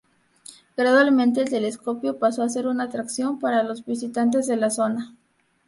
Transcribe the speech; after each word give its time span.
Gradualmente, 0.75 1.41
el 1.43 1.49
telescopio 1.51 2.17
pasó 2.17 2.41
a 2.41 2.49
ser 2.49 2.65
una 2.65 2.85
atracción 2.85 3.37
para 3.37 3.61
los 3.61 3.85
visitantes 3.85 4.47
de 4.47 4.55
la 4.55 4.71
zona. 4.71 5.13